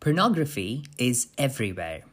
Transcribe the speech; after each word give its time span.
Pornography 0.00 0.84
is 0.96 1.28
everywhere. 1.36 2.04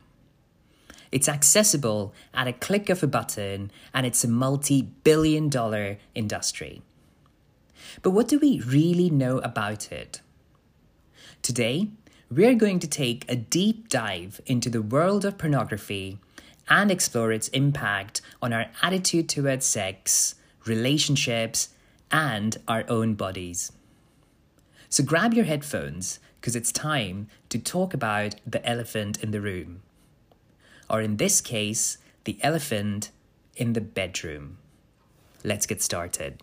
It's 1.09 1.29
accessible 1.29 2.13
at 2.33 2.45
a 2.45 2.51
click 2.51 2.89
of 2.89 3.01
a 3.01 3.07
button, 3.07 3.71
and 3.93 4.05
it's 4.05 4.25
a 4.25 4.27
multi 4.27 4.81
billion 4.81 5.47
dollar 5.47 5.97
industry. 6.13 6.81
But 8.01 8.09
what 8.09 8.27
do 8.27 8.39
we 8.39 8.59
really 8.59 9.09
know 9.09 9.37
about 9.37 9.93
it? 9.93 10.19
Today, 11.41 11.87
we're 12.29 12.55
going 12.55 12.79
to 12.79 12.89
take 12.89 13.23
a 13.31 13.37
deep 13.37 13.87
dive 13.87 14.41
into 14.45 14.69
the 14.69 14.81
world 14.81 15.23
of 15.23 15.37
pornography 15.37 16.19
and 16.67 16.91
explore 16.91 17.31
its 17.31 17.47
impact 17.49 18.19
on 18.41 18.51
our 18.51 18.65
attitude 18.81 19.29
towards 19.29 19.65
sex, 19.65 20.35
relationships, 20.65 21.69
and 22.11 22.57
our 22.67 22.83
own 22.89 23.13
bodies. 23.13 23.71
So 24.89 25.05
grab 25.05 25.33
your 25.33 25.45
headphones 25.45 26.19
because 26.39 26.55
it's 26.55 26.71
time 26.71 27.27
to 27.49 27.59
talk 27.59 27.93
about 27.93 28.35
the 28.45 28.65
elephant 28.67 29.23
in 29.23 29.31
the 29.31 29.41
room. 29.41 29.81
Or 30.89 31.01
in 31.01 31.17
this 31.17 31.41
case, 31.41 31.97
the 32.23 32.37
elephant 32.41 33.11
in 33.55 33.73
the 33.73 33.81
bedroom. 33.81 34.57
Let's 35.43 35.65
get 35.65 35.81
started. 35.81 36.41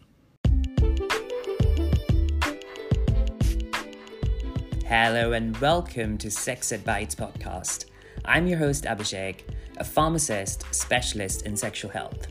Hello 4.85 5.33
and 5.33 5.57
welcome 5.59 6.19
to 6.19 6.31
Sex 6.31 6.73
Ed 6.73 6.85
Bites 6.85 7.15
podcast. 7.15 7.87
I'm 8.25 8.47
your 8.47 8.59
host 8.59 8.85
Abhishek, 8.85 9.41
a 9.79 9.85
pharmacist 9.85 10.65
specialist 10.75 11.47
in 11.47 11.57
sexual 11.57 11.91
health. 11.91 12.27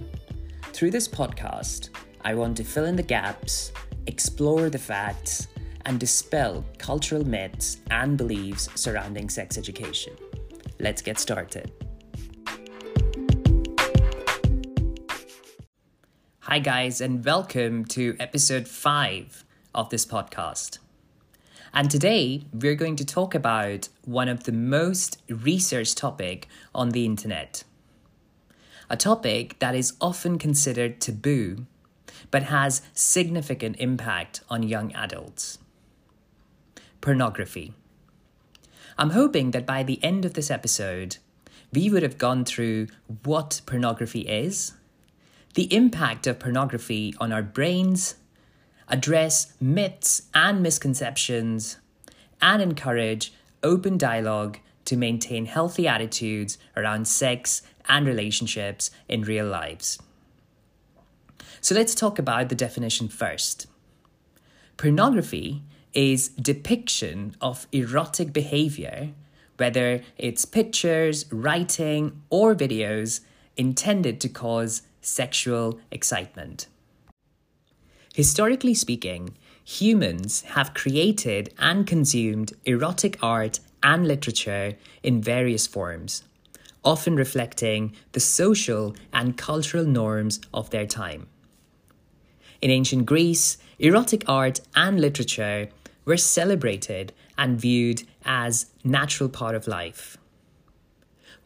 Through 0.71 0.91
this 0.91 1.07
podcast, 1.07 1.89
I 2.21 2.35
want 2.35 2.57
to 2.57 2.63
fill 2.63 2.85
in 2.85 2.95
the 2.95 3.03
gaps, 3.03 3.71
explore 4.07 4.69
the 4.69 4.79
facts, 4.79 5.47
and 5.85 5.99
dispel 5.99 6.63
cultural 6.77 7.25
myths 7.25 7.77
and 7.91 8.17
beliefs 8.17 8.69
surrounding 8.75 9.29
sex 9.29 9.57
education. 9.57 10.13
Let's 10.79 11.01
get 11.01 11.19
started. 11.19 11.71
Hi, 16.41 16.59
guys, 16.59 17.01
and 17.01 17.23
welcome 17.25 17.85
to 17.85 18.15
episode 18.19 18.67
5 18.67 19.43
of 19.73 19.89
this 19.89 20.05
podcast. 20.05 20.77
And 21.73 21.89
today 21.89 22.45
we're 22.53 22.75
going 22.75 22.95
to 22.97 23.05
talk 23.05 23.33
about 23.33 23.89
one 24.05 24.29
of 24.29 24.43
the 24.43 24.51
most 24.51 25.21
researched 25.27 25.97
topic 25.97 26.47
on 26.75 26.89
the 26.89 27.05
internet. 27.05 27.63
A 28.89 28.95
topic 28.97 29.57
that 29.59 29.73
is 29.73 29.93
often 29.99 30.37
considered 30.37 31.01
taboo 31.01 31.65
but 32.29 32.43
has 32.43 32.81
significant 32.93 33.75
impact 33.79 34.41
on 34.49 34.63
young 34.63 34.93
adults. 34.93 35.57
Pornography. 37.03 37.73
I'm 38.97 39.09
hoping 39.09 39.51
that 39.51 39.65
by 39.65 39.83
the 39.83 40.01
end 40.01 40.23
of 40.23 40.35
this 40.35 40.49
episode, 40.49 41.17
we 41.73 41.89
would 41.89 42.01
have 42.01 42.17
gone 42.17 42.45
through 42.45 42.87
what 43.25 43.59
pornography 43.65 44.21
is, 44.21 44.71
the 45.55 45.65
impact 45.75 46.27
of 46.27 46.39
pornography 46.39 47.13
on 47.19 47.33
our 47.33 47.41
brains, 47.41 48.15
address 48.87 49.51
myths 49.59 50.29
and 50.33 50.63
misconceptions, 50.63 51.75
and 52.41 52.61
encourage 52.61 53.33
open 53.63 53.97
dialogue 53.97 54.59
to 54.85 54.95
maintain 54.95 55.45
healthy 55.45 55.85
attitudes 55.85 56.57
around 56.77 57.05
sex 57.05 57.63
and 57.89 58.07
relationships 58.07 58.91
in 59.09 59.23
real 59.23 59.45
lives. 59.45 59.99
So 61.59 61.75
let's 61.75 61.95
talk 61.95 62.17
about 62.17 62.47
the 62.47 62.55
definition 62.55 63.09
first. 63.09 63.67
Pornography 64.77 65.63
is 65.93 66.29
depiction 66.29 67.35
of 67.41 67.67
erotic 67.71 68.33
behavior, 68.33 69.09
whether 69.57 70.01
it's 70.17 70.45
pictures, 70.45 71.25
writing, 71.31 72.21
or 72.29 72.55
videos 72.55 73.21
intended 73.57 74.19
to 74.21 74.29
cause 74.29 74.81
sexual 75.01 75.79
excitement. 75.91 76.67
Historically 78.13 78.73
speaking, 78.73 79.35
humans 79.63 80.41
have 80.41 80.73
created 80.73 81.53
and 81.57 81.87
consumed 81.87 82.53
erotic 82.65 83.17
art 83.21 83.59
and 83.81 84.07
literature 84.07 84.73
in 85.01 85.21
various 85.21 85.67
forms, 85.67 86.23
often 86.83 87.15
reflecting 87.15 87.93
the 88.11 88.19
social 88.19 88.95
and 89.11 89.37
cultural 89.37 89.85
norms 89.85 90.39
of 90.53 90.69
their 90.69 90.85
time. 90.85 91.27
In 92.61 92.71
ancient 92.71 93.05
Greece, 93.05 93.57
erotic 93.79 94.23
art 94.27 94.61
and 94.75 94.99
literature 94.99 95.69
were 96.05 96.17
celebrated 96.17 97.13
and 97.37 97.59
viewed 97.59 98.03
as 98.25 98.67
natural 98.83 99.29
part 99.29 99.55
of 99.55 99.67
life. 99.67 100.17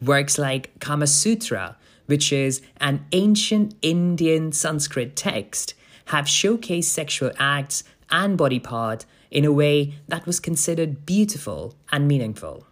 Works 0.01 0.37
like 0.37 0.79
Kama 0.79 1.07
Sutra, 1.07 1.77
which 2.05 2.31
is 2.31 2.61
an 2.77 3.05
ancient 3.11 3.75
Indian 3.81 4.51
Sanskrit 4.51 5.15
text 5.15 5.73
have 6.05 6.25
showcased 6.25 6.85
sexual 6.85 7.31
acts 7.37 7.83
and 8.09 8.37
body 8.37 8.59
part 8.59 9.05
in 9.29 9.43
a 9.43 9.51
way 9.51 9.95
that 10.07 10.25
was 10.25 10.39
considered 10.39 11.05
beautiful 11.05 11.75
and 11.91 12.07
meaningful. 12.07 12.65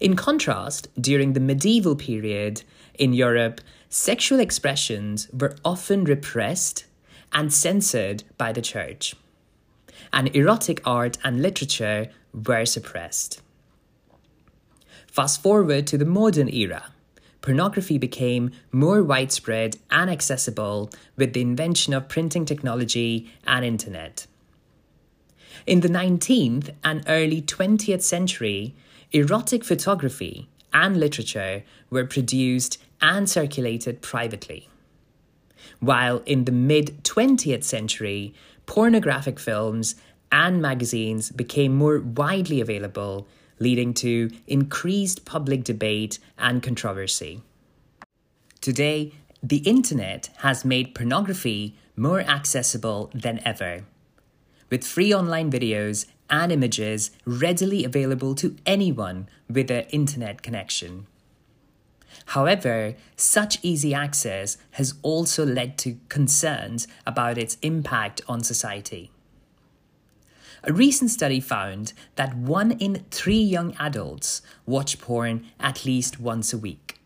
In 0.00 0.16
contrast, 0.16 0.88
during 1.00 1.34
the 1.34 1.40
medieval 1.40 1.94
period 1.94 2.62
in 2.98 3.12
Europe, 3.12 3.60
sexual 3.88 4.40
expressions 4.40 5.28
were 5.32 5.54
often 5.64 6.04
repressed 6.04 6.86
and 7.32 7.52
censored 7.52 8.24
by 8.36 8.52
the 8.52 8.62
church, 8.62 9.14
and 10.12 10.34
erotic 10.34 10.80
art 10.84 11.18
and 11.24 11.42
literature 11.42 12.08
were 12.32 12.64
suppressed. 12.64 13.40
Fast 15.06 15.42
forward 15.42 15.86
to 15.88 15.98
the 15.98 16.04
modern 16.04 16.48
era 16.48 16.92
pornography 17.42 17.98
became 17.98 18.52
more 18.70 19.02
widespread 19.02 19.76
and 19.90 20.08
accessible 20.08 20.90
with 21.16 21.34
the 21.34 21.42
invention 21.42 21.92
of 21.92 22.08
printing 22.08 22.46
technology 22.46 23.30
and 23.46 23.64
internet. 23.64 24.26
In 25.66 25.80
the 25.80 25.88
19th 25.88 26.70
and 26.82 27.04
early 27.06 27.42
20th 27.42 28.02
century, 28.02 28.74
erotic 29.10 29.64
photography 29.64 30.48
and 30.72 30.98
literature 30.98 31.62
were 31.90 32.06
produced 32.06 32.78
and 33.02 33.28
circulated 33.28 34.00
privately. 34.00 34.68
While 35.80 36.22
in 36.24 36.44
the 36.44 36.52
mid 36.52 37.02
20th 37.04 37.64
century, 37.64 38.34
pornographic 38.66 39.38
films 39.38 39.94
and 40.30 40.62
magazines 40.62 41.30
became 41.30 41.74
more 41.74 42.00
widely 42.00 42.60
available 42.60 43.26
leading 43.58 43.94
to 43.94 44.30
increased 44.46 45.24
public 45.24 45.62
debate 45.62 46.18
and 46.38 46.62
controversy. 46.62 47.42
Today, 48.60 49.12
the 49.42 49.58
internet 49.58 50.30
has 50.38 50.64
made 50.64 50.94
pornography 50.94 51.76
more 51.96 52.20
accessible 52.20 53.10
than 53.14 53.40
ever. 53.44 53.84
With 54.70 54.84
free 54.84 55.12
online 55.14 55.50
videos 55.50 56.06
and 56.30 56.50
images 56.50 57.10
readily 57.26 57.84
available 57.84 58.34
to 58.36 58.56
anyone 58.64 59.28
with 59.48 59.70
an 59.70 59.84
internet 59.90 60.42
connection. 60.42 61.06
However, 62.26 62.94
such 63.16 63.58
easy 63.62 63.94
access 63.94 64.56
has 64.72 64.94
also 65.02 65.44
led 65.44 65.78
to 65.78 65.98
concerns 66.08 66.86
about 67.06 67.38
its 67.38 67.56
impact 67.62 68.20
on 68.28 68.42
society. 68.42 69.10
A 70.64 70.72
recent 70.72 71.10
study 71.10 71.40
found 71.40 71.92
that 72.14 72.36
one 72.36 72.72
in 72.72 73.04
three 73.10 73.42
young 73.42 73.74
adults 73.80 74.42
watch 74.64 75.00
porn 75.00 75.46
at 75.58 75.84
least 75.84 76.20
once 76.20 76.52
a 76.52 76.58
week. 76.58 77.00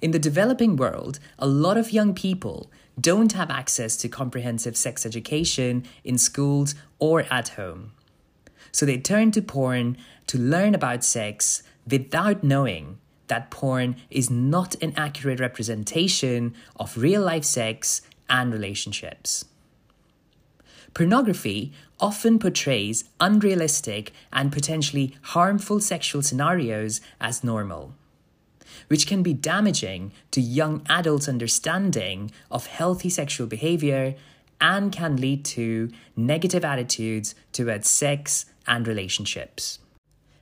In 0.00 0.10
the 0.10 0.18
developing 0.18 0.74
world, 0.74 1.20
a 1.38 1.46
lot 1.46 1.76
of 1.76 1.92
young 1.92 2.12
people 2.12 2.72
don't 3.00 3.32
have 3.34 3.50
access 3.50 3.96
to 3.98 4.08
comprehensive 4.08 4.76
sex 4.76 5.06
education 5.06 5.84
in 6.02 6.18
schools 6.18 6.74
or 6.98 7.20
at 7.30 7.50
home. 7.50 7.92
So 8.72 8.84
they 8.84 8.98
turn 8.98 9.30
to 9.32 9.42
porn 9.42 9.96
to 10.26 10.38
learn 10.38 10.74
about 10.74 11.04
sex 11.04 11.62
without 11.88 12.42
knowing 12.42 12.98
that 13.32 13.50
porn 13.50 13.96
is 14.10 14.28
not 14.28 14.74
an 14.82 14.92
accurate 14.94 15.40
representation 15.40 16.54
of 16.76 16.98
real 16.98 17.22
life 17.22 17.44
sex 17.44 18.02
and 18.28 18.52
relationships. 18.52 19.46
Pornography 20.92 21.72
often 21.98 22.38
portrays 22.38 23.04
unrealistic 23.20 24.12
and 24.34 24.52
potentially 24.52 25.16
harmful 25.32 25.80
sexual 25.80 26.20
scenarios 26.20 27.00
as 27.22 27.42
normal, 27.42 27.94
which 28.88 29.06
can 29.06 29.22
be 29.22 29.32
damaging 29.32 30.12
to 30.30 30.42
young 30.42 30.82
adults' 30.90 31.26
understanding 31.26 32.30
of 32.50 32.66
healthy 32.66 33.08
sexual 33.08 33.46
behavior 33.46 34.14
and 34.60 34.92
can 34.92 35.16
lead 35.16 35.42
to 35.42 35.90
negative 36.14 36.66
attitudes 36.66 37.34
towards 37.50 37.88
sex 37.88 38.44
and 38.66 38.86
relationships. 38.86 39.78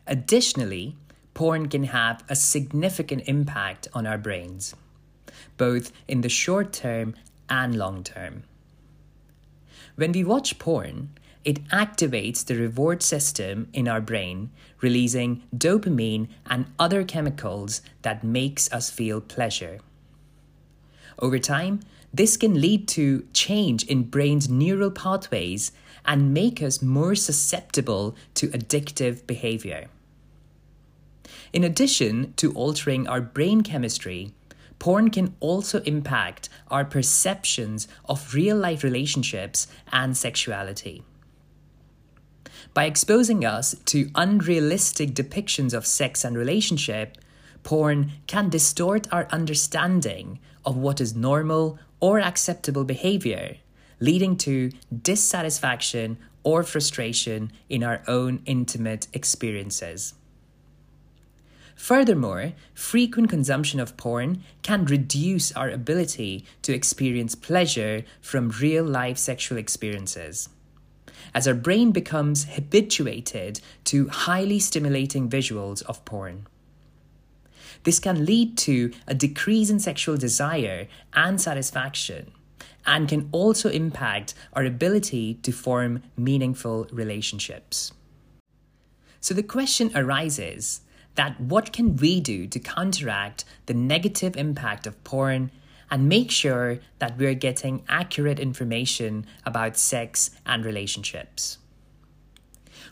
Additionally, 0.09 0.97
porn 1.41 1.71
can 1.71 1.85
have 1.85 2.23
a 2.29 2.37
significant 2.37 3.23
impact 3.27 3.89
on 3.95 4.07
our 4.07 4.19
brains, 4.19 4.75
both 5.57 5.91
in 6.07 6.21
the 6.21 6.29
short 6.29 6.71
term 6.71 7.15
and 7.49 7.79
long 7.79 8.05
term. 8.05 8.43
When 9.97 10.13
we 10.13 10.23
watch 10.23 10.59
porn, 10.59 11.09
it 11.43 11.67
activates 11.69 12.45
the 12.45 12.57
reward 12.57 13.03
system 13.03 13.69
in 13.73 13.89
our 13.89 14.03
brain, 14.03 14.51
releasing 14.83 15.43
dopamine 15.57 16.29
and 16.45 16.67
other 16.79 17.05
chemicals 17.05 17.81
that 18.03 18.23
makes 18.23 18.71
us 18.71 18.91
feel 18.91 19.23
pleasure. 19.23 19.79
Over 21.19 21.39
time, 21.39 21.81
this 22.13 22.37
can 22.37 22.61
lead 22.61 22.87
to 22.89 23.27
change 23.33 23.85
in 23.85 24.11
brain's 24.11 24.51
neural 24.51 24.91
pathways 24.91 25.73
and 26.05 26.35
make 26.35 26.63
us 26.63 26.83
more 26.83 27.15
susceptible 27.15 28.15
to 28.35 28.49
addictive 28.49 29.27
behavior. 29.27 29.89
In 31.53 31.65
addition 31.65 32.35
to 32.35 32.53
altering 32.53 33.07
our 33.09 33.21
brain 33.21 33.63
chemistry, 33.63 34.33
porn 34.79 35.11
can 35.11 35.37
also 35.41 35.81
impact 35.83 36.49
our 36.69 36.85
perceptions 36.85 37.87
of 38.07 38.35
real 38.35 38.57
life 38.57 38.83
relationships 38.83 39.67
and 39.93 40.17
sexuality. 40.17 41.03
By 42.73 42.85
exposing 42.85 43.45
us 43.45 43.75
to 43.87 44.11
unrealistic 44.15 45.11
depictions 45.11 45.75
of 45.75 45.87
sex 45.87 46.25
and 46.25 46.37
relationship, 46.37 47.19
porn 47.63 48.13
can 48.27 48.49
distort 48.49 49.13
our 49.13 49.27
understanding 49.31 50.39
of 50.65 50.77
what 50.77 51.01
is 51.01 51.15
normal 51.15 51.79
or 52.01 52.21
acceptable 52.21 52.85
behavior, 52.85 53.57
leading 53.99 54.37
to 54.37 54.71
dissatisfaction 55.03 56.17
or 56.43 56.63
frustration 56.63 57.53
in 57.69 57.85
our 57.85 58.03
own 58.09 58.41
intimate 58.47 59.09
experiences. 59.13 60.15
Furthermore, 61.77 62.53
frequent 62.75 63.31
consumption 63.31 63.81
of 63.81 63.97
porn 63.97 64.43
can 64.63 64.85
reduce 64.85 65.53
our 65.53 65.71
ability 65.71 66.45
to 66.63 66.75
experience 66.75 67.35
pleasure 67.35 68.05
from 68.21 68.51
real 68.61 68.85
life 68.85 69.19
sexual 69.19 69.59
experiences. 69.59 70.49
As 71.35 71.47
our 71.47 71.55
brain 71.55 71.93
becomes 71.93 72.45
habituated 72.45 73.61
to 73.85 74.09
highly 74.09 74.59
stimulating 74.59 75.29
visuals 75.29 75.83
of 75.85 76.05
porn. 76.05 76.47
This 77.85 77.99
can 77.99 78.27
lead 78.27 78.59
to 78.59 78.93
a 79.07 79.15
decrease 79.15 79.71
in 79.71 79.81
sexual 79.81 80.17
desire 80.17 80.89
and 81.15 81.41
satisfaction, 81.41 82.33
and 82.87 83.09
can 83.09 83.29
also 83.33 83.71
impact 83.71 84.35
our 84.53 84.65
ability 84.65 85.35
to 85.43 85.53
form 85.53 86.03
meaningful 86.17 86.89
relationships. 86.91 87.93
So 89.21 89.35
the 89.35 89.43
question 89.43 89.91
arises 89.95 90.81
that 91.21 91.39
what 91.39 91.71
can 91.71 91.97
we 91.97 92.19
do 92.19 92.47
to 92.47 92.59
counteract 92.59 93.45
the 93.67 93.75
negative 93.75 94.39
impact 94.39 94.87
of 94.87 95.05
porn 95.05 95.51
and 95.91 96.09
make 96.09 96.31
sure 96.31 96.79
that 96.99 97.19
we're 97.19 97.35
getting 97.35 97.85
accurate 97.91 98.41
information 98.41 99.27
about 99.45 99.77
sex 99.77 100.31
and 100.47 100.65
relationships? 100.65 101.59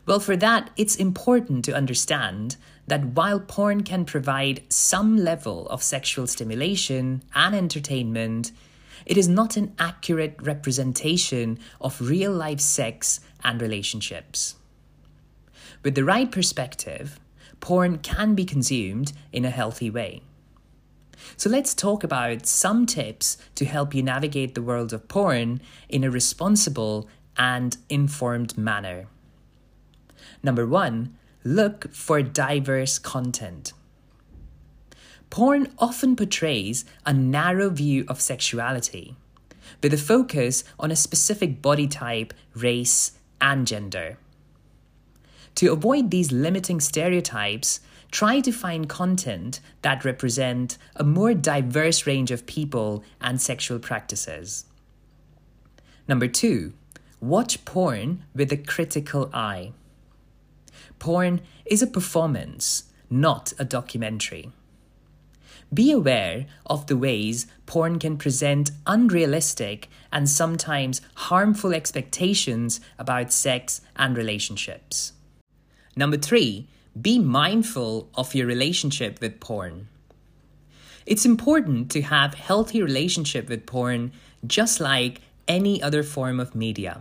Well, 0.05 0.21
for 0.21 0.37
that, 0.37 0.69
it's 0.77 0.95
important 0.95 1.65
to 1.65 1.75
understand 1.75 2.59
that 2.87 3.17
while 3.17 3.41
porn 3.41 3.83
can 3.83 4.05
provide 4.05 4.63
some 4.69 5.17
level 5.17 5.67
of 5.69 5.83
sexual 5.83 6.27
stimulation 6.27 7.23
and 7.35 7.55
entertainment, 7.55 8.53
it 9.07 9.17
is 9.17 9.27
not 9.27 9.57
an 9.57 9.75
accurate 9.79 10.37
representation 10.43 11.59
of 11.81 11.99
real 11.99 12.33
life 12.35 12.61
sex 12.61 13.21
and 13.43 13.63
relationships. 13.63 14.57
With 15.83 15.95
the 15.95 16.05
right 16.05 16.31
perspective, 16.31 17.19
porn 17.61 17.99
can 17.99 18.35
be 18.35 18.45
consumed 18.45 19.13
in 19.33 19.45
a 19.45 19.51
healthy 19.51 19.91
way. 19.91 20.23
So 21.37 21.51
let's 21.51 21.75
talk 21.75 22.05
about 22.05 22.47
some 22.47 22.87
tips 22.87 23.37
to 23.57 23.65
help 23.65 23.95
you 23.95 24.03
navigate 24.03 24.55
the 24.55 24.63
world 24.63 24.93
of 24.93 25.09
porn 25.09 25.61
in 25.89 26.05
a 26.05 26.11
responsible 26.11 27.09
and 27.37 27.77
informed 27.89 28.57
manner. 28.57 29.07
Number 30.43 30.67
one, 30.67 31.17
look 31.45 31.93
for 31.93 32.23
diverse 32.23 32.99
content. 32.99 33.73
Porn 35.31 35.73
often 35.79 36.17
portrays 36.17 36.85
a 37.05 37.13
narrow 37.13 37.69
view 37.71 38.05
of 38.09 38.21
sexuality, 38.21 39.17
with 39.83 39.93
a 39.93 39.99
focus 39.99 40.65
on 40.79 40.91
a 40.91 40.97
specific 40.97 41.61
body 41.61 41.87
type, 41.87 42.33
race, 42.55 43.13
and 43.41 43.67
gender. 43.67 44.19
To 45.59 45.73
avoid 45.73 46.13
these 46.13 46.31
limiting 46.31 46.79
stereotypes, 46.79 47.81
try 48.13 48.39
to 48.39 48.53
find 48.53 48.89
content 48.89 49.59
that 49.83 50.05
represent 50.05 50.79
a 50.95 51.03
more 51.03 51.35
diverse 51.35 52.07
range 52.07 52.31
of 52.31 52.47
people 52.47 53.03
and 53.21 53.43
sexual 53.43 53.81
practices. 53.81 54.67
Number 56.07 56.29
2, 56.29 56.73
watch 57.21 57.65
porn 57.65 58.23
with 58.37 58.53
a 58.53 58.57
critical 58.57 59.31
eye. 59.35 59.73
Porn 61.01 61.41
is 61.67 61.83
a 61.83 61.89
performance, 61.89 62.85
not 63.11 63.53
a 63.59 63.65
documentary. 63.65 64.53
Be 65.75 65.91
aware 65.91 66.47
of 66.67 66.87
the 66.87 66.97
ways 66.97 67.49
porn 67.67 67.99
can 67.99 68.17
present 68.17 68.71
unrealistic 68.87 69.89
and 70.13 70.31
sometimes 70.31 71.01
harmful 71.15 71.75
expectations 71.75 72.81
about 72.97 73.33
sex 73.33 73.81
and 73.97 74.17
relationships. 74.17 75.15
Number 75.99 76.17
three, 76.17 76.69
be 77.03 77.19
mindful 77.19 78.09
of 78.15 78.33
your 78.33 78.47
relationship 78.47 79.21
with 79.21 79.41
porn. 79.41 79.89
It's 81.07 81.27
important 81.27 81.91
to 81.91 82.03
have 82.03 82.35
a 82.35 82.37
healthy 82.37 82.81
relationship 82.81 83.49
with 83.49 83.67
porn 83.67 84.13
just 84.47 84.79
like 84.79 85.23
any 85.49 85.83
other 85.83 86.05
form 86.05 86.39
of 86.39 86.55
media. 86.55 87.01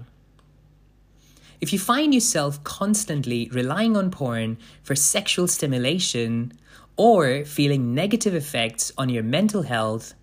If 1.62 1.72
you 1.72 1.78
find 1.78 2.12
yourself 2.12 2.64
constantly 2.64 3.48
relying 3.54 3.96
on 3.96 4.10
porn 4.10 4.58
for 4.82 4.96
sexual 4.96 5.48
stimulation 5.48 6.54
or 6.96 7.46
feeling 7.46 7.94
negative 7.94 8.34
effects 8.34 8.92
on 8.98 9.10
your 9.10 9.22
mental 9.22 9.62
health, 9.62 10.16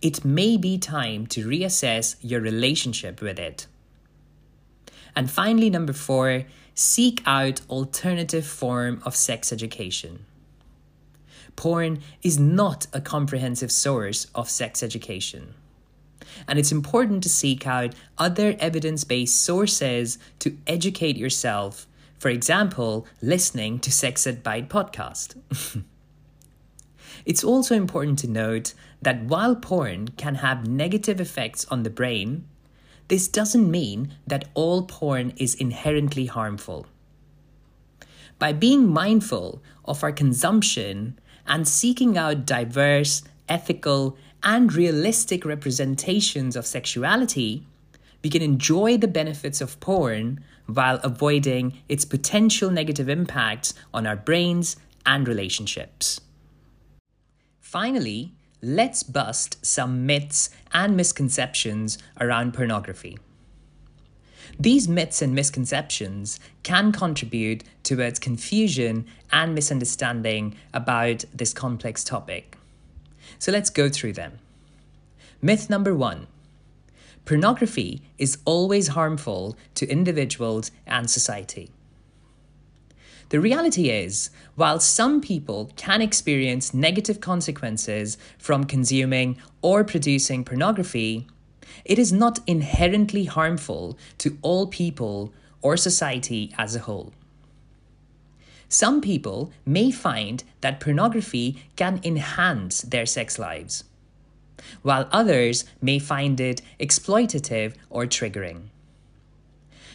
it 0.00 0.24
may 0.24 0.56
be 0.56 0.78
time 0.78 1.26
to 1.34 1.48
reassess 1.48 2.14
your 2.22 2.40
relationship 2.40 3.20
with 3.20 3.40
it. 3.40 3.66
And 5.16 5.28
finally, 5.28 5.70
number 5.70 5.92
four, 5.92 6.44
seek 6.74 7.22
out 7.26 7.60
alternative 7.68 8.46
form 8.46 9.02
of 9.04 9.14
sex 9.14 9.52
education. 9.52 10.26
Porn 11.56 12.00
is 12.22 12.38
not 12.38 12.86
a 12.92 13.00
comprehensive 13.00 13.70
source 13.70 14.26
of 14.34 14.48
sex 14.48 14.82
education. 14.82 15.54
And 16.48 16.58
it's 16.58 16.72
important 16.72 17.22
to 17.24 17.28
seek 17.28 17.66
out 17.66 17.94
other 18.18 18.56
evidence 18.58 19.04
based 19.04 19.42
sources 19.42 20.18
to 20.38 20.56
educate 20.66 21.16
yourself. 21.16 21.86
For 22.18 22.28
example, 22.28 23.06
listening 23.20 23.80
to 23.80 23.92
Sex 23.92 24.26
Ed 24.26 24.42
Bite 24.42 24.68
podcast. 24.68 25.36
it's 27.26 27.44
also 27.44 27.74
important 27.74 28.18
to 28.20 28.28
note 28.28 28.74
that 29.02 29.24
while 29.24 29.56
porn 29.56 30.08
can 30.16 30.36
have 30.36 30.68
negative 30.68 31.20
effects 31.20 31.66
on 31.66 31.82
the 31.82 31.90
brain, 31.90 32.46
this 33.12 33.28
doesn't 33.28 33.70
mean 33.70 34.10
that 34.26 34.48
all 34.54 34.84
porn 34.84 35.34
is 35.36 35.54
inherently 35.54 36.24
harmful. 36.24 36.86
By 38.38 38.54
being 38.54 38.88
mindful 38.88 39.62
of 39.84 40.02
our 40.02 40.12
consumption 40.12 41.20
and 41.46 41.68
seeking 41.68 42.16
out 42.16 42.46
diverse, 42.46 43.22
ethical, 43.50 44.16
and 44.42 44.72
realistic 44.72 45.44
representations 45.44 46.56
of 46.56 46.64
sexuality, 46.64 47.66
we 48.24 48.30
can 48.30 48.40
enjoy 48.40 48.96
the 48.96 49.08
benefits 49.08 49.60
of 49.60 49.78
porn 49.78 50.42
while 50.64 50.98
avoiding 51.04 51.80
its 51.90 52.06
potential 52.06 52.70
negative 52.70 53.10
impacts 53.10 53.74
on 53.92 54.06
our 54.06 54.16
brains 54.16 54.76
and 55.04 55.28
relationships. 55.28 56.18
Finally, 57.60 58.32
let's 58.62 59.02
bust 59.02 59.64
some 59.66 60.06
myths 60.06 60.48
and 60.72 60.96
misconceptions 60.96 61.98
around 62.20 62.54
pornography. 62.54 63.18
These 64.58 64.86
myths 64.86 65.20
and 65.20 65.34
misconceptions 65.34 66.38
can 66.62 66.92
contribute 66.92 67.64
towards 67.82 68.20
confusion 68.20 69.06
and 69.32 69.54
misunderstanding 69.54 70.54
about 70.72 71.24
this 71.34 71.52
complex 71.52 72.04
topic. 72.04 72.56
So 73.40 73.50
let's 73.50 73.70
go 73.70 73.88
through 73.88 74.12
them. 74.12 74.38
Myth 75.40 75.68
number 75.68 75.94
one 75.94 76.28
pornography 77.24 78.02
is 78.18 78.38
always 78.44 78.88
harmful 78.88 79.56
to 79.74 79.88
individuals 79.88 80.70
and 80.86 81.10
society. 81.10 81.70
The 83.32 83.40
reality 83.40 83.88
is, 83.88 84.28
while 84.56 84.78
some 84.78 85.22
people 85.22 85.70
can 85.74 86.02
experience 86.02 86.74
negative 86.74 87.22
consequences 87.22 88.18
from 88.36 88.64
consuming 88.64 89.38
or 89.62 89.84
producing 89.84 90.44
pornography, 90.44 91.26
it 91.82 91.98
is 91.98 92.12
not 92.12 92.40
inherently 92.46 93.24
harmful 93.24 93.96
to 94.18 94.36
all 94.42 94.66
people 94.66 95.32
or 95.62 95.78
society 95.78 96.52
as 96.58 96.76
a 96.76 96.80
whole. 96.80 97.14
Some 98.68 99.00
people 99.00 99.50
may 99.64 99.90
find 99.90 100.44
that 100.60 100.78
pornography 100.78 101.64
can 101.74 102.02
enhance 102.04 102.82
their 102.82 103.06
sex 103.06 103.38
lives, 103.38 103.84
while 104.82 105.08
others 105.10 105.64
may 105.80 105.98
find 105.98 106.38
it 106.38 106.60
exploitative 106.78 107.76
or 107.88 108.04
triggering. 108.04 108.64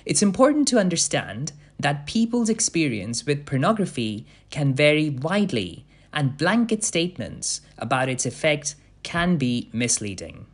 It's 0.06 0.24
important 0.24 0.68
to 0.70 0.80
understand 0.80 1.52
that 1.80 2.08
people's 2.08 2.50
experience 2.50 3.26
with 3.26 3.46
pornography 3.46 4.26
can 4.50 4.74
vary 4.74 5.10
widely, 5.10 5.86
and 6.12 6.38
blanket 6.38 6.84
statements 6.84 7.62
about 7.78 8.10
its 8.10 8.26
effect 8.26 8.76
can 9.04 9.38
be 9.38 9.70
misleading. 9.72 10.46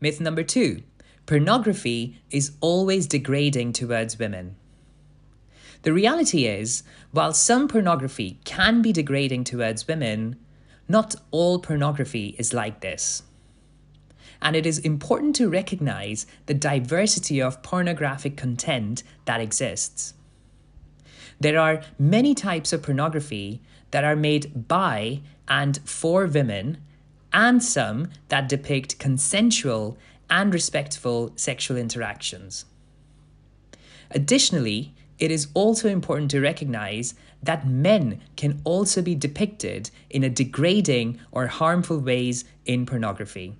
Myth 0.00 0.20
number 0.20 0.42
two 0.42 0.82
pornography 1.26 2.20
is 2.30 2.52
always 2.60 3.06
degrading 3.06 3.72
towards 3.72 4.18
women. 4.18 4.56
The 5.82 5.92
reality 5.92 6.46
is, 6.46 6.82
while 7.12 7.32
some 7.32 7.68
pornography 7.68 8.38
can 8.44 8.82
be 8.82 8.92
degrading 8.92 9.44
towards 9.44 9.86
women, 9.88 10.36
not 10.88 11.14
all 11.30 11.58
pornography 11.58 12.34
is 12.38 12.52
like 12.52 12.80
this. 12.80 13.22
And 14.44 14.54
it 14.54 14.66
is 14.66 14.78
important 14.78 15.34
to 15.36 15.48
recognize 15.48 16.26
the 16.46 16.54
diversity 16.54 17.40
of 17.40 17.62
pornographic 17.62 18.36
content 18.36 19.02
that 19.24 19.40
exists. 19.40 20.14
There 21.40 21.58
are 21.58 21.82
many 21.98 22.34
types 22.34 22.72
of 22.72 22.82
pornography 22.82 23.60
that 23.90 24.04
are 24.04 24.14
made 24.14 24.68
by 24.68 25.22
and 25.48 25.78
for 25.84 26.26
women, 26.26 26.78
and 27.32 27.62
some 27.62 28.10
that 28.28 28.48
depict 28.48 28.98
consensual 28.98 29.98
and 30.30 30.54
respectful 30.54 31.32
sexual 31.36 31.76
interactions. 31.76 32.64
Additionally, 34.10 34.94
it 35.18 35.30
is 35.30 35.48
also 35.54 35.88
important 35.88 36.30
to 36.30 36.40
recognize 36.40 37.14
that 37.42 37.68
men 37.68 38.20
can 38.36 38.60
also 38.64 39.02
be 39.02 39.14
depicted 39.14 39.90
in 40.10 40.22
a 40.22 40.30
degrading 40.30 41.18
or 41.32 41.46
harmful 41.46 41.98
ways 41.98 42.44
in 42.64 42.86
pornography. 42.86 43.54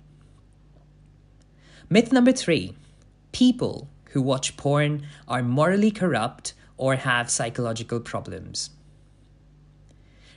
Myth 1.89 2.11
number 2.11 2.31
three 2.31 2.73
people 3.31 3.87
who 4.11 4.21
watch 4.21 4.57
porn 4.57 5.05
are 5.27 5.43
morally 5.43 5.91
corrupt 5.91 6.53
or 6.77 6.95
have 6.95 7.29
psychological 7.29 7.99
problems. 7.99 8.71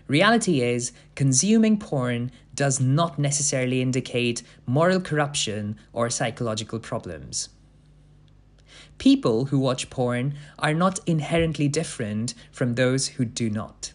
Reality 0.09 0.61
is, 0.63 0.93
consuming 1.15 1.79
porn 1.79 2.31
does 2.55 2.81
not 2.81 3.19
necessarily 3.19 3.81
indicate 3.81 4.43
moral 4.67 5.01
corruption 5.01 5.79
or 5.93 6.11
psychological 6.11 6.79
problems. 6.79 7.51
People 8.99 9.47
who 9.47 9.59
watch 9.59 9.91
porn 9.91 10.35
are 10.59 10.75
not 10.75 10.99
inherently 11.07 11.69
different 11.69 12.35
from 12.51 12.75
those 12.75 13.09
who 13.09 13.25
do 13.25 13.49
not. 13.49 13.93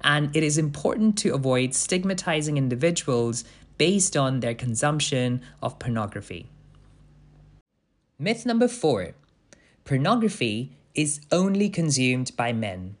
And 0.00 0.34
it 0.34 0.42
is 0.42 0.56
important 0.56 1.18
to 1.18 1.34
avoid 1.34 1.74
stigmatizing 1.74 2.56
individuals 2.56 3.44
based 3.80 4.14
on 4.14 4.40
their 4.40 4.54
consumption 4.54 5.40
of 5.62 5.78
pornography. 5.78 6.44
Myth 8.18 8.44
number 8.44 8.68
four 8.68 9.14
pornography 9.84 10.76
is 10.94 11.22
only 11.32 11.70
consumed 11.70 12.30
by 12.36 12.52
men. 12.52 12.96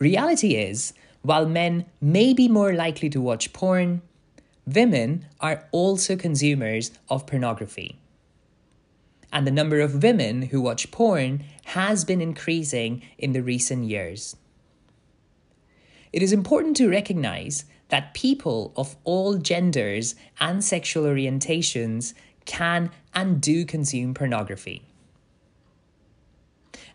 Reality 0.00 0.56
is, 0.56 0.92
while 1.22 1.46
men 1.46 1.86
may 2.00 2.34
be 2.34 2.48
more 2.48 2.72
likely 2.72 3.08
to 3.08 3.20
watch 3.20 3.52
porn, 3.52 4.02
women 4.66 5.26
are 5.38 5.68
also 5.70 6.16
consumers 6.16 6.90
of 7.08 7.24
pornography 7.24 8.00
and 9.32 9.46
the 9.46 9.52
number 9.52 9.78
of 9.78 10.02
women 10.02 10.42
who 10.50 10.60
watch 10.60 10.90
porn 10.90 11.44
has 11.76 12.04
been 12.04 12.20
increasing 12.20 13.00
in 13.16 13.30
the 13.32 13.44
recent 13.44 13.84
years. 13.84 14.34
It 16.12 16.20
is 16.20 16.32
important 16.32 16.76
to 16.78 16.90
recognize 16.90 17.64
that 17.90 18.14
people 18.14 18.72
of 18.76 18.96
all 19.04 19.36
genders 19.36 20.14
and 20.40 20.64
sexual 20.64 21.04
orientations 21.04 22.14
can 22.44 22.90
and 23.14 23.40
do 23.40 23.64
consume 23.64 24.14
pornography. 24.14 24.82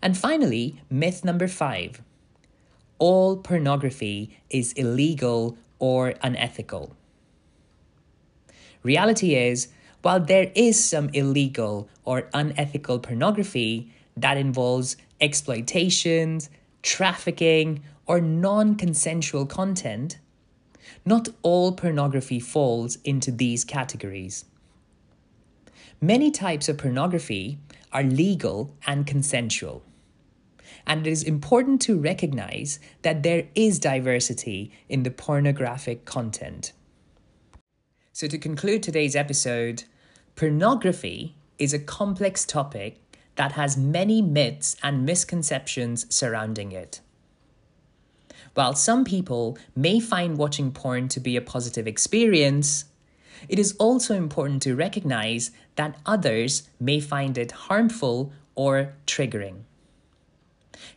And 0.01 0.17
finally, 0.17 0.81
myth 0.89 1.23
number 1.23 1.47
five 1.47 2.01
all 2.97 3.37
pornography 3.37 4.37
is 4.49 4.71
illegal 4.73 5.57
or 5.79 6.13
unethical. 6.21 6.95
Reality 8.83 9.35
is, 9.35 9.67
while 10.01 10.19
there 10.19 10.51
is 10.55 10.81
some 10.81 11.09
illegal 11.09 11.89
or 12.05 12.29
unethical 12.33 12.99
pornography 12.99 13.91
that 14.15 14.37
involves 14.37 14.95
exploitations, 15.19 16.49
trafficking, 16.83 17.81
or 18.05 18.21
non 18.21 18.75
consensual 18.75 19.45
content, 19.45 20.19
not 21.05 21.29
all 21.43 21.71
pornography 21.71 22.39
falls 22.39 22.97
into 23.03 23.31
these 23.31 23.63
categories. 23.63 24.45
Many 26.01 26.31
types 26.31 26.67
of 26.67 26.77
pornography 26.77 27.59
are 27.93 28.03
legal 28.03 28.75
and 28.85 29.07
consensual. 29.07 29.83
And 30.87 31.07
it 31.07 31.09
is 31.09 31.23
important 31.23 31.81
to 31.83 31.99
recognize 31.99 32.79
that 33.01 33.23
there 33.23 33.47
is 33.55 33.79
diversity 33.79 34.71
in 34.89 35.03
the 35.03 35.11
pornographic 35.11 36.05
content. 36.05 36.73
So, 38.11 38.27
to 38.27 38.37
conclude 38.37 38.83
today's 38.83 39.15
episode, 39.15 39.83
Pornography 40.35 41.33
is 41.57 41.73
a 41.73 41.79
complex 41.79 42.43
topic 42.43 42.99
that 43.37 43.53
has 43.53 43.77
many 43.77 44.21
myths 44.21 44.75
and 44.83 45.05
misconceptions 45.05 46.13
surrounding 46.13 46.73
it. 46.73 46.99
While 48.55 48.73
some 48.73 49.03
people 49.03 49.57
may 49.75 49.99
find 49.99 50.37
watching 50.37 50.71
porn 50.71 51.09
to 51.09 51.19
be 51.19 51.35
a 51.35 51.41
positive 51.41 51.87
experience, 51.87 52.85
it 53.49 53.59
is 53.59 53.75
also 53.77 54.15
important 54.15 54.61
to 54.63 54.75
recognize 54.75 55.51
that 55.75 55.99
others 56.05 56.69
may 56.79 57.01
find 57.01 57.37
it 57.37 57.51
harmful 57.51 58.31
or 58.55 58.93
triggering. 59.05 59.63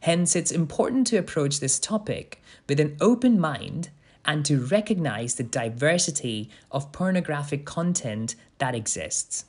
Hence, 0.01 0.37
it's 0.37 0.53
important 0.53 1.09
to 1.09 1.17
approach 1.17 1.59
this 1.59 1.81
topic 1.81 2.41
with 2.69 2.79
an 2.79 2.97
open 3.01 3.41
mind 3.41 3.91
and 4.25 4.45
to 4.47 4.65
recognize 4.65 5.35
the 5.35 5.43
diversity 5.43 6.49
of 6.71 6.93
pornographic 6.93 7.65
content 7.65 8.37
that 8.59 8.77
exists. 8.77 9.47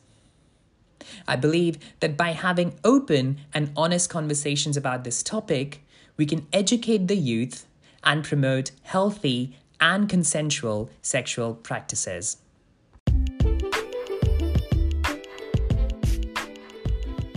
I 1.28 1.36
believe 1.36 1.78
that 2.00 2.18
by 2.18 2.32
having 2.32 2.80
open 2.84 3.38
and 3.54 3.72
honest 3.78 4.10
conversations 4.10 4.76
about 4.76 5.04
this 5.04 5.22
topic, 5.22 5.84
we 6.18 6.26
can 6.26 6.48
educate 6.52 7.08
the 7.08 7.16
youth 7.16 7.68
and 8.04 8.24
promote 8.24 8.72
healthy 8.84 9.56
and 9.80 10.10
consensual 10.10 10.90
sexual 11.02 11.56
practices. 11.56 12.38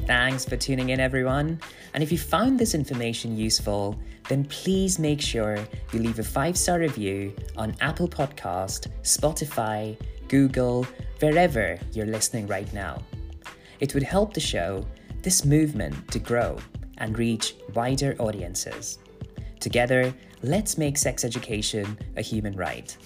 Thanks 0.06 0.44
for 0.44 0.56
tuning 0.56 0.90
in, 0.90 1.00
everyone. 1.00 1.60
And 1.94 2.02
if 2.02 2.10
you 2.10 2.18
found 2.18 2.58
this 2.58 2.74
information 2.74 3.36
useful, 3.36 3.98
then 4.28 4.44
please 4.44 4.98
make 4.98 5.20
sure 5.20 5.58
you 5.92 6.00
leave 6.00 6.18
a 6.18 6.24
five 6.24 6.56
star 6.56 6.78
review 6.78 7.34
on 7.56 7.74
Apple 7.80 8.08
Podcast, 8.08 8.88
Spotify, 9.02 9.96
Google, 10.28 10.86
wherever 11.20 11.78
you're 11.92 12.06
listening 12.06 12.46
right 12.46 12.70
now. 12.72 13.02
It 13.80 13.94
would 13.94 14.02
help 14.02 14.34
the 14.34 14.40
show, 14.40 14.86
this 15.22 15.44
movement, 15.44 16.10
to 16.12 16.18
grow 16.18 16.58
and 16.98 17.18
reach 17.18 17.54
wider 17.74 18.16
audiences. 18.18 18.98
Together, 19.62 20.12
let's 20.42 20.76
make 20.76 20.98
sex 20.98 21.24
education 21.24 21.96
a 22.16 22.20
human 22.20 22.56
right. 22.56 22.96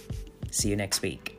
See 0.51 0.71
you 0.71 0.77
next 0.77 1.03
week. 1.03 1.36